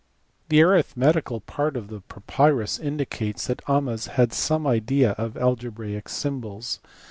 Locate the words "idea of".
4.65-5.37